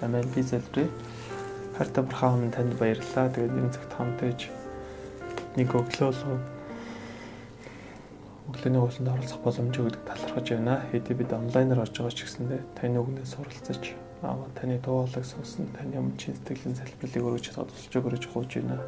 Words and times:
Амен 0.00 0.26
би 0.34 0.42
залбирая. 0.42 0.88
Харта 1.76 2.02
бурхаа 2.02 2.36
минь 2.36 2.50
танд 2.50 2.78
баярлалаа. 2.78 3.28
Тэгээд 3.34 3.58
энэ 3.58 3.72
цагт 3.74 3.92
хамтаж 3.98 4.50
нэг 5.58 5.74
өглөөлөө 5.74 6.38
өглөөний 8.48 8.80
ууланд 8.80 9.08
оролцох 9.12 9.40
боломжийг 9.44 9.86
өгдөг 9.90 10.02
талархаж 10.08 10.46
байна. 10.54 10.80
Хэдий 10.90 11.14
бид 11.18 11.32
онлайнаар 11.34 11.82
орж 11.84 11.98
байгаа 11.98 12.14
ч 12.16 12.24
гэсэндээ 12.24 12.60
таны 12.78 12.98
үгнээс 13.02 13.34
суралцаж 13.34 13.82
аа 14.22 14.46
таны 14.54 14.78
дуулыг 14.80 15.24
сонсон 15.26 15.68
таны 15.76 16.00
өмнө 16.00 16.16
чин 16.16 16.32
сэтгэлийн 16.32 16.78
залбирлыг 16.78 17.24
өргөж 17.28 17.44
чадаад 17.50 17.68
тусч 17.74 17.92
өгөрөж 17.92 18.24
хууж 18.30 18.50
байна. 18.56 18.80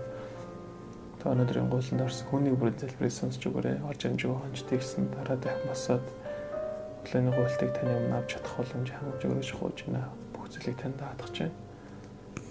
Та 1.21 1.35
өнөөдрийн 1.35 1.69
гууланд 1.69 2.07
орсон 2.07 2.27
хүний 2.33 2.55
бүрийн 2.57 2.81
залбирыг 2.81 3.13
сонсч 3.13 3.43
өгөөрэй. 3.45 3.85
Орж 3.85 4.01
амжиг 4.09 4.33
хончтыг 4.33 4.81
гэсэн 4.81 5.13
дараа 5.13 5.37
босоод 5.69 6.07
өглөөний 7.05 7.35
гуйлтыг 7.37 7.71
таны 7.77 7.93
өмнө 8.01 8.17
авч 8.17 8.41
чадах 8.41 8.55
боломж 8.57 8.89
хангаж 8.89 9.23
өгөрөж 9.29 9.51
хууж 9.61 9.79
байна. 9.85 10.09
Бүх 10.51 10.59
зүйлийг 10.59 10.83
танд 10.83 10.99
даатгах 10.99 11.31
чинь 11.31 11.55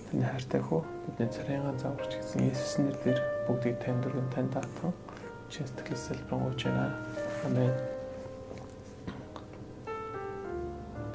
Таны 0.07 0.23
хайртай 0.23 0.61
хөө 0.63 0.87
бидний 1.03 1.27
царайгаа 1.35 1.75
зааварч 1.83 2.15
гэсэн 2.15 2.47
Есүсийн 2.47 2.87
нэрээр 2.87 3.19
бүгдийг 3.43 3.75
танд 3.83 4.07
өргөн 4.07 4.29
танд 4.31 4.55
даатган 4.55 4.95
чи 5.51 5.67
сэтгэлээс 5.67 6.07
салбарнгууж 6.07 6.63
байна. 6.63 6.95
Амен. 7.43 7.75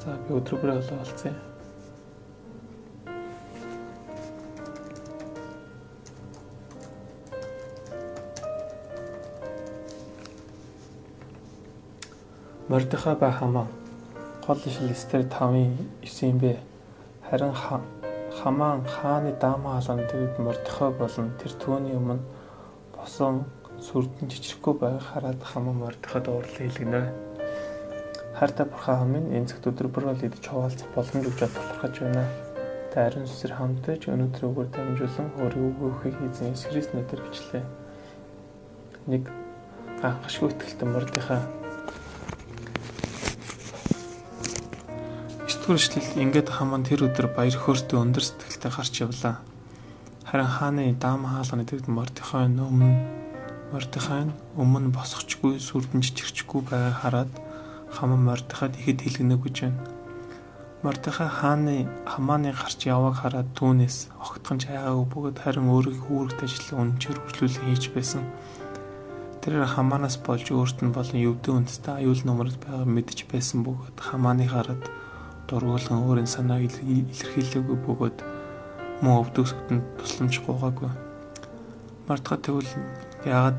За 0.04 0.12
би 0.28 0.36
өдөр 0.36 0.60
бүрээ 0.60 0.76
олоолцъя. 0.84 1.32
Мордехай 12.68 13.16
ба 13.16 13.32
хамаа 13.32 13.66
гол 14.44 14.60
ишл 14.68 14.92
Эстер 14.92 15.24
5-ын 15.24 15.72
9-ийн 16.04 16.38
бэ 16.44 16.73
харин 17.30 17.54
Хамаан 18.34 18.84
хааны 18.84 19.32
даамаа 19.40 19.80
халааны 19.80 20.08
төвд 20.10 20.38
Мордехой 20.38 20.90
болон 20.90 21.30
тэр 21.38 21.52
түүний 21.62 21.94
өмнө 21.94 22.18
босон 22.96 23.44
сүрдэн 23.78 24.28
жижигхгүй 24.28 24.74
байг 24.82 24.98
хараад 25.00 25.40
Хамаан 25.40 25.78
Мордехойд 25.78 26.28
уурлал 26.28 26.58
хэлгэнэ. 26.58 27.02
Хайртай 28.34 28.66
бурхан 28.66 28.98
хамын 28.98 29.30
энэ 29.30 29.46
цагт 29.46 29.70
өдөр 29.70 29.88
бүр 29.88 30.10
бол 30.10 30.26
идэж 30.26 30.44
хуваалцах 30.50 30.90
боломж 30.94 31.24
өгч 31.30 31.40
талархаж 31.46 31.94
байна. 32.02 32.26
Та 32.90 33.06
ариун 33.06 33.30
сүсэр 33.30 33.54
хамтаж 33.54 34.10
өнөөдөр 34.10 34.44
өгөр 34.50 34.68
дамжуулан 34.74 35.28
өөрийн 35.38 35.70
өгөхийг 35.78 36.18
эзэн 36.26 36.50
Иесус 36.50 36.66
Христ 36.70 36.90
нэрээр 36.94 37.22
бичлээ. 37.22 37.64
Нэг 39.06 39.30
гахшгүй 40.02 40.50
ихтэлтэй 40.50 41.63
Мордехой 45.64 45.80
Түршил 45.80 46.20
ингээд 46.20 46.48
хаман 46.52 46.84
тэр 46.84 47.08
өдөр 47.08 47.32
баяр 47.32 47.56
хөөртэй 47.56 47.96
өндөр 47.96 48.20
сэтгэлтэй 48.20 48.68
гарч 48.68 49.00
явлаа. 49.00 49.40
Харин 50.28 50.44
хааны 50.44 50.92
даам 51.00 51.24
хаалганы 51.24 51.64
төвд 51.64 51.88
Мордехай 51.88 52.52
өмнө 52.52 52.92
Мордехай 53.72 54.28
өмнө 54.60 54.92
босгочгүй 54.92 55.56
сүрдэн 55.56 56.04
чичирчгүй 56.04 56.68
байгааг 56.68 57.00
хараад 57.00 57.32
хаман 57.96 58.28
Мордехайд 58.28 58.76
ихэд 58.76 59.08
хэлгэнэ 59.08 59.36
гэж 59.40 59.56
байна. 59.64 59.80
Мордехай 60.84 61.28
хааны 61.32 61.88
хамааны 62.12 62.52
гарч 62.52 62.84
явааг 62.84 63.24
хараад 63.24 63.48
түүнээс 63.56 64.12
огтхон 64.20 64.60
ч 64.60 64.68
айгаагүй 64.68 65.08
бөгөөд 65.08 65.38
харин 65.48 65.72
өөрийнхөө 65.72 66.12
үүрэгт 66.12 66.44
ажил 66.44 66.76
өнчөр 66.76 67.16
хөрлүүлэн 67.24 67.72
хийж 67.72 67.88
байсан. 67.96 68.20
Тэр 69.40 69.64
хамаанаас 69.64 70.20
болж 70.20 70.44
өөрт 70.52 70.84
нь 70.84 70.92
болон 70.92 71.24
өвдөө 71.24 71.52
үндэстэй 71.56 72.04
аюул 72.04 72.20
номерд 72.28 72.60
байгаа 72.60 72.84
мэдж 72.84 73.32
байсан 73.32 73.64
бөгөөд 73.64 73.96
хамааны 73.96 74.44
гараад 74.44 74.84
дургуулган 75.48 76.04
өөрийн 76.08 76.30
санааг 76.30 76.68
илэрхийлээгүй 76.68 77.78
бөгөөд 77.84 78.18
мөн 79.04 79.14
өвдөгсөнд 79.20 79.84
тусламж 80.00 80.34
гуйгаагүй. 80.44 80.90
Мартга 82.08 82.36
тэгвэл 82.40 82.72
яагаад 83.24 83.58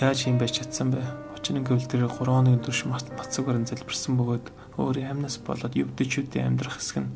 яаж 0.00 0.26
юм 0.28 0.38
байж 0.40 0.60
чадсан 0.60 0.92
бэ? 0.92 1.04
Учир 1.36 1.56
нь 1.58 1.66
гэвэл 1.66 1.88
тэр 1.88 2.08
3 2.08 2.16
хоногийн 2.16 2.62
турш 2.64 2.88
мацаг 2.88 3.44
баран 3.44 3.68
залбирсан 3.68 4.16
бөгөөд 4.16 4.46
өөрийн 4.80 5.12
амнаас 5.12 5.36
болоод 5.44 5.76
өвдөчүүдийн 5.76 6.48
амьдрах 6.48 6.80
хэсэг 6.80 7.04
нь 7.04 7.12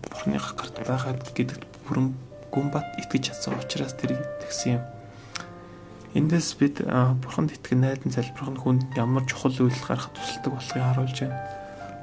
Бурхны 0.00 0.38
гарт 0.38 0.76
байгаад 0.86 1.20
гэдэгт 1.34 1.64
бүрэн 1.86 2.14
гүнбат 2.54 2.86
итгэж 3.02 3.30
чадсан 3.30 3.58
учраас 3.58 3.94
тэр 3.94 4.18
тэгсэн 4.42 4.80
юм. 4.80 4.84
Эндээс 6.14 6.58
бид 6.58 6.82
Бурханд 7.22 7.54
итгэн 7.54 7.86
найдан 7.86 8.10
залбирх 8.10 8.50
нь 8.50 8.58
хүнд 8.58 8.82
ямар 8.98 9.22
чухал 9.30 9.54
үйл 9.54 9.80
гаргах 9.86 10.10
тусалдаг 10.10 10.52
болохыг 10.58 10.82
харуулж 10.82 11.18
байна. 11.22 11.59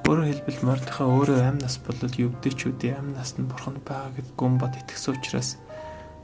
Өөрөөр 0.08 0.40
хэлбэл 0.40 0.64
Мордехай 0.64 1.04
өөрөө 1.04 1.40
амь 1.44 1.60
нас 1.60 1.76
болол 1.84 2.08
евдэчүүдийн 2.08 2.96
амь 2.96 3.12
наснд 3.12 3.52
бурхан 3.52 3.76
байгаа 3.84 4.16
гэд 4.16 4.40
гүн 4.40 4.56
бод 4.56 4.72
итгэсэн 4.80 5.20
учраас 5.20 5.60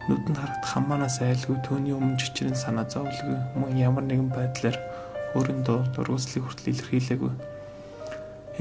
нүдэнд 0.07 0.39
харагдах 0.39 0.71
хамаанаас 0.71 1.19
айлгүй 1.19 1.59
түүний 1.67 1.91
өмнө 1.91 2.15
жичрэн 2.15 2.55
санаа 2.55 2.87
зовлгүй 2.87 3.35
мөн 3.59 3.75
ямар 3.75 4.07
нэгэн 4.07 4.31
байдлаар 4.31 4.79
өөрөндөө 5.35 5.99
дургуслыг 5.99 6.47
хүртэл 6.47 6.71
илэрхийлээгүй. 6.79 7.33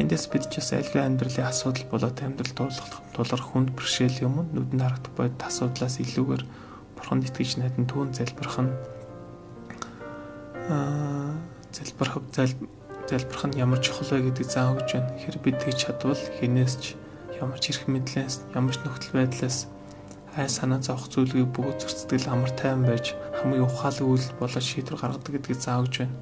Эндээс 0.02 0.26
бид 0.26 0.50
ч 0.50 0.58
бас 0.58 0.74
айлгүй 0.74 1.02
амьдралын 1.06 1.46
асуудал 1.46 1.86
болоод 1.86 2.18
амьдрал 2.18 2.54
тулах 2.58 2.90
тулгарх 3.14 3.46
хүнд 3.46 3.70
бэрхшээлийн 3.78 4.26
өмнө 4.26 4.50
нүдэнд 4.58 4.82
харагдах 4.82 5.14
бодит 5.14 5.38
асуудлаас 5.38 6.02
илүүгээр 6.02 6.42
бурханд 6.98 7.30
итгэж 7.30 7.62
найдан 7.62 7.86
түүн 7.86 8.10
залбирх 8.10 8.58
нь 8.58 8.74
аа 10.66 11.38
залбирх 11.70 12.18
залбирх 12.34 12.81
нь 13.20 13.58
ямар 13.60 13.80
чухал 13.84 14.08
вэ 14.08 14.32
гэдгийг 14.32 14.48
заах 14.48 14.80
гэж 14.80 14.88
байна. 14.96 15.12
Хэр 15.20 15.36
бид 15.44 15.56
тэгж 15.60 15.76
чадвал 15.84 16.22
хинээс 16.40 16.74
ч 16.80 16.84
ямар 17.36 17.60
ч 17.60 17.76
эрх 17.76 17.84
мэдлээс, 17.84 18.48
ямар 18.56 18.72
ч 18.72 18.80
нөхцөл 18.80 19.16
байдлаас 19.20 19.68
ай 20.32 20.48
санаа 20.48 20.80
зовх 20.80 21.12
зүйлийг 21.12 21.52
бүгд 21.52 21.84
зөрчил 21.84 22.32
амар 22.32 22.48
тайван 22.56 22.88
байж 22.88 23.12
хамгийн 23.36 23.68
ухаалаг 23.68 24.06
үйл 24.08 24.28
болоод 24.40 24.64
шийдвэр 24.64 24.96
гаргадаг 24.96 25.32
гэдгийг 25.36 25.60
заах 25.60 25.84
гэж 25.92 25.94
байна. 26.08 26.16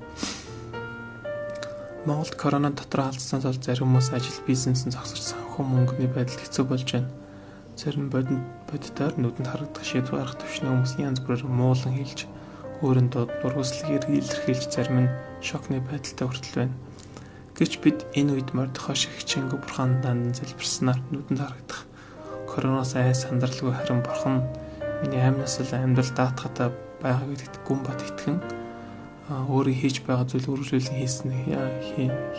Монголд 2.08 2.34
корона 2.34 2.70
дотор 2.74 3.06
алдсанаас 3.06 3.46
бол 3.46 3.62
зарим 3.62 3.86
хүмүүс 3.94 4.10
ажил 4.10 4.40
бизнесийн 4.48 4.90
зогсож 4.90 5.20
санхүү 5.20 5.62
мөнгөний 5.62 6.10
байдал 6.10 6.42
хэцүү 6.42 6.64
болж 6.66 6.88
байна. 6.90 7.12
Зарим 7.78 8.10
бодит 8.10 8.42
бодитоор 8.66 9.14
нүдэнд 9.14 9.46
харагдах 9.46 9.84
шийдвэр 9.84 10.26
гаргах 10.26 10.40
төвшний 10.42 10.72
хүмүүсийн 10.72 11.06
янз 11.06 11.20
бүрээр 11.22 11.46
муулан 11.46 11.94
хэлж 11.94 12.26
өөрөндөө 12.80 13.24
дургуслыг 13.44 14.08
илэрхийлж 14.08 14.72
зарим 14.72 15.04
нь 15.04 15.14
шокны 15.44 15.80
байдалтай 15.84 16.26
хүртэл 16.28 16.56
байна. 16.64 16.76
Гэвч 17.56 17.72
бид 17.84 17.98
энэ 18.16 18.40
үед 18.40 18.56
Мордехой 18.56 18.96
шиг 18.96 19.12
хичээнгүй 19.20 19.60
бурхан 19.60 20.00
дандан 20.00 20.32
залбирснаар 20.32 21.00
нүдэнд 21.12 21.40
харагдах 21.44 21.84
короноос 22.48 22.96
ай 22.96 23.12
сандралгүй 23.12 23.76
харин 23.76 24.00
бурхан 24.00 24.48
миний 25.04 25.20
амьнаас 25.20 25.60
л 25.60 25.76
амьдрал 25.76 26.12
даатгатай 26.16 26.72
байгаа 27.04 27.28
гэдэгт 27.28 27.56
гүн 27.68 27.80
бат 27.84 28.00
итгэн 28.00 28.40
өөрийн 29.28 29.78
хийж 29.78 30.02
байгаа 30.08 30.24
зүйл 30.24 30.50
үргэлжлүүлэн 30.50 30.98
хийсэн 31.04 31.30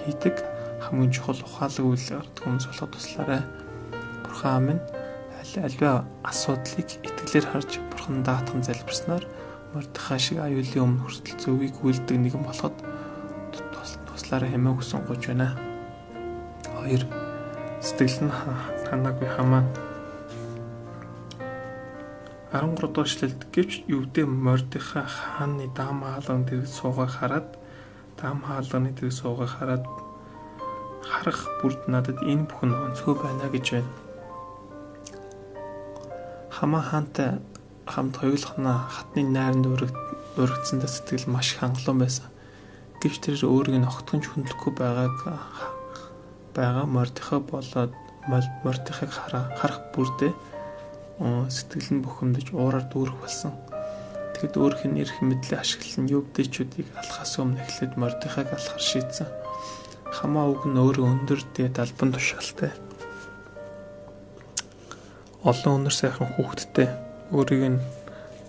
хийдэг 0.01 0.35
хамгийн 0.81 1.13
чухал 1.13 1.39
ухаалаг 1.39 1.85
үйл 1.85 2.07
гардаг 2.17 2.41
хүмүүс 2.41 2.65
болоход 2.67 2.91
туслаарай. 2.97 3.41
Бурхан 4.25 4.53
амин 4.57 4.79
аль 5.37 5.55
альва 5.69 6.05
асуудлыг 6.25 6.89
итгэлээр 7.05 7.45
харж 7.45 7.71
бурхан 7.93 8.25
даатхан 8.25 8.65
залбирснаар 8.65 9.23
Мордехай 9.71 10.19
шиг 10.19 10.37
аюулын 10.43 10.83
өмнө 10.83 11.01
хүртэл 11.07 11.39
зөвийг 11.39 11.75
үлддэг 11.79 12.17
нэгэн 12.19 12.43
болоход 12.43 12.75
туслаараа 14.07 14.51
хэмээн 14.51 14.75
хүсэн 14.75 15.01
гож 15.07 15.23
байна. 15.31 15.55
2. 16.83 17.07
Сэтгэл 17.79 18.27
нь 18.27 18.35
ханаагүй 18.87 19.29
хамаа 19.31 19.63
13 22.51 22.75
дугаар 22.83 23.07
эшлэлд 23.07 23.41
гэвч 23.55 23.87
ювдэ 23.87 24.27
Мордехай 24.27 25.07
хааны 25.07 25.71
даам 25.71 26.03
хаалганы 26.03 26.43
дээр 26.51 26.67
суугаа 26.67 27.07
хараад 27.07 27.47
даам 28.19 28.43
хаалганы 28.43 28.91
дээр 28.91 29.11
суугаа 29.11 29.47
хараад 29.47 29.87
харах 30.99 31.47
бүрд 31.63 31.87
надад 31.87 32.19
энэ 32.27 32.43
бүхэн 32.51 32.75
онцгой 32.75 33.15
байна 33.15 33.47
гэж 33.47 33.65
байна. 33.71 33.91
Хамаа 36.51 36.83
хаантай 36.83 37.39
хамт 37.91 38.15
хоёулахна 38.23 38.87
хатны 38.87 39.27
найранд 39.27 39.67
өргөцсөндөө 39.67 40.89
сэтгэл 40.89 41.27
маш 41.27 41.59
хангалуун 41.59 41.99
байсан. 41.99 42.31
Гэвч 43.03 43.19
тэр 43.19 43.35
өөрийг 43.43 43.83
нь 43.83 43.89
огтхонч 43.89 44.31
хүндлэхгүй 44.31 44.71
байгааг 44.79 45.17
байгаа 46.55 46.85
Мордихай 46.87 47.39
болоод 47.43 47.91
Мордихайг 48.63 49.11
харах 49.11 49.81
бүрдээ 49.91 50.31
сэтгэл 51.51 51.89
нь 51.99 52.03
бухимдаж 52.05 52.53
уураар 52.55 52.85
дүүрэх 52.87 53.17
болсон. 53.19 53.51
Тэгэд 54.37 54.55
өөрх 54.55 54.81
нь 54.87 55.01
эрх 55.03 55.19
мэдлээ 55.21 55.59
ашиглан 55.59 56.07
юбдэчүүдийг 56.07 56.87
алхахаас 56.95 57.33
өмнө 57.41 57.61
эхлээд 57.61 57.93
Мордихайг 57.99 58.49
алхахар 58.55 58.81
шийдсэн. 58.81 59.27
Хамаа 60.15 60.47
үг 60.47 60.63
нь 60.69 60.79
өөрөө 60.79 61.05
өндөр 61.05 61.41
дээд 61.53 61.75
албан 61.81 62.15
тушаалтай. 62.15 62.71
Олон 65.41 65.85
өнөр 65.85 65.95
сайхан 65.95 66.29
хүүхэдтэй 66.37 67.10
өөрийг 67.31 67.63
нь 67.71 67.79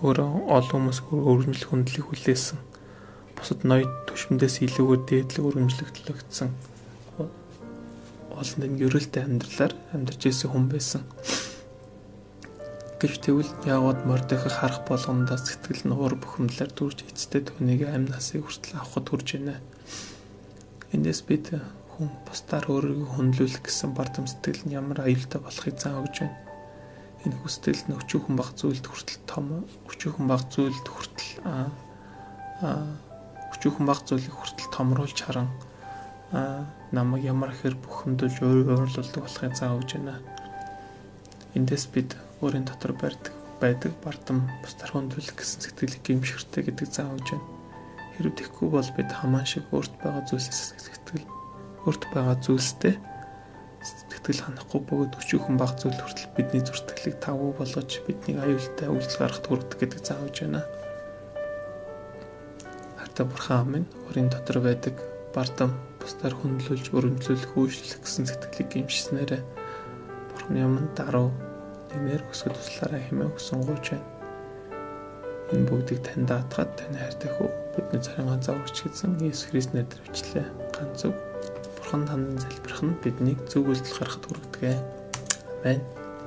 өөрөө 0.02 0.30
олон 0.50 0.70
хүмүүс 0.90 0.98
өргөмжлөх 1.10 1.70
хүндлийг 1.70 2.06
хүлээсэн. 2.10 2.58
Бусад 3.38 3.62
ноёд 3.62 3.90
түвшмдээс 4.10 4.66
илүүгээр 4.66 5.02
дээдлэг 5.06 5.46
өргөмжлөгдлөгдсөн 5.46 6.50
олон 8.42 8.58
дэм 8.58 8.74
ерөөлтэй 8.82 9.22
амьдралаар 9.22 9.72
амьдарч 9.94 10.22
ирсэн 10.26 10.50
хүн 10.50 10.66
байсан. 10.66 11.02
Гэвч 12.98 13.18
тэгвэл 13.22 13.52
яагаад 13.66 14.06
Мордехай 14.06 14.50
харах 14.50 14.82
болгондоо 14.86 15.38
сэтгэл 15.38 15.86
нь 15.86 15.94
уур 15.94 16.14
бухимдлаар 16.18 16.70
дүрж 16.74 17.06
эцтэй 17.06 17.42
түүнийг 17.46 17.86
амь 17.86 18.10
насыг 18.10 18.42
хүртэл 18.46 18.78
авахд 18.78 19.06
хүрж 19.10 19.28
байна. 19.38 19.58
Эндээс 20.94 21.22
бид 21.26 21.54
хүн 21.94 22.10
бусдаар 22.26 22.66
өөрийгөө 22.70 23.08
хүндлүүлэх 23.14 23.62
гэсэн 23.66 23.90
бардам 23.94 24.26
сэтгэл 24.30 24.66
нь 24.66 24.76
ямар 24.78 25.02
аюултай 25.02 25.40
болохыг 25.42 25.76
заа 25.78 25.98
өгч 26.02 26.16
байна. 26.22 26.51
Энэ 27.22 27.38
хүсэл 27.38 27.86
нь 27.86 27.94
өчүүхэн 27.94 28.34
баг 28.34 28.50
зүйлд 28.58 28.82
хүртэл 28.82 29.22
том 29.30 29.62
өчүүхэн 29.86 30.26
баг 30.26 30.42
зүйлд 30.50 30.86
хүртэл 30.90 31.30
өчүүхэн 33.54 33.86
баг 33.86 34.00
зүйлийг 34.02 34.34
хүртэл 34.34 34.74
томруулж 34.74 35.18
харан 35.22 35.48
намайг 36.90 37.22
ямар 37.30 37.54
ихэр 37.54 37.78
бухимдуулж 37.78 38.42
уурлуулдаг 38.42 39.22
болохыг 39.22 39.54
заа 39.54 39.78
өгч 39.78 40.02
байна. 40.02 40.18
Эндээс 41.54 41.86
бид 41.94 42.18
өөрийн 42.42 42.66
дотор 42.66 42.96
барьдаг 42.98 43.34
байдаг 43.62 43.92
бардам 44.02 44.50
бусдаар 44.66 44.90
хүндлэх 44.90 45.38
гэсэн 45.38 45.62
сэтгэлийг 45.62 46.02
гимширтэй 46.02 46.66
гэдэг 46.66 46.90
өгч 46.90 47.28
байна. 47.38 47.46
Хэрвээ 48.18 48.34
тэгхгүй 48.34 48.68
бол 48.72 48.90
бид 48.98 49.10
хамаан 49.14 49.46
шиг 49.46 49.68
өөрт 49.70 49.94
байгаа 50.02 50.26
зүйлсээс 50.26 50.74
сэтгэл 50.74 51.26
өөрт 51.86 52.02
байгаа 52.10 52.36
зүйлстэй 52.42 52.94
сэтгэл 54.22 54.54
ханахгүй 54.54 54.80
бөгөөд 54.86 55.18
өчүүхэн 55.18 55.58
баг 55.58 55.74
зүйл 55.82 55.98
хүртэл 55.98 56.30
бидний 56.38 56.62
зүртгэлийг 56.62 57.18
тавуу 57.18 57.58
болгож 57.58 57.90
биднийг 58.06 58.38
аюултай 58.38 58.86
үйлдэл 58.86 59.18
гаргахад 59.18 59.46
хүргэдэг 59.50 59.78
гэдэг 59.82 59.98
өгч 59.98 60.36
байна. 60.46 60.62
Харта 63.02 63.26
бурхан 63.26 63.66
минь 63.66 63.88
өөрийн 64.06 64.30
дотор 64.30 64.62
байдаг 64.62 64.94
бардам 65.34 65.74
бусдаар 65.98 66.38
хүндлүүлж 66.38 66.94
өрөмжлүүлэх 66.94 67.50
үйлчлэх 67.58 67.98
гэсэн 67.98 68.30
сэтгэлийг 68.30 68.70
гимшснээрээ 68.70 69.42
бурхны 70.30 70.60
өмнө 70.70 70.94
даруй 70.94 71.34
нэмэр 71.90 72.22
өсгөл 72.30 72.54
туслаараа 72.54 73.02
хэмээн 73.02 73.34
өсөнгөөж 73.34 73.86
байна. 73.90 74.06
Энэ 75.50 75.66
бүгдийг 75.66 75.98
тань 76.06 76.30
даатгаад 76.30 76.70
тань 76.78 76.94
хайртай 76.94 77.26
хөө 77.26 77.50
бидний 77.74 77.98
царин 77.98 78.30
ганцаа 78.30 78.54
өгч 78.54 78.86
гисэн 78.86 79.18
Иесус 79.18 79.50
Христ 79.50 79.74
нэрээр 79.74 80.06
бичлээ. 80.06 80.46
Ганц 80.78 81.02
зөв 81.02 81.31
Бурхан 81.92 82.08
танд 82.08 82.40
залбирх 82.40 82.80
нь 82.88 82.96
биднийг 83.04 83.38
зөв 83.52 83.68
үйлдэл 83.68 84.00
гаргахад 84.00 84.24
хүргэдэг. 84.24 84.80
Амен. 85.60 86.01